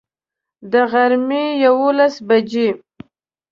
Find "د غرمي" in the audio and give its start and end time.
0.71-1.45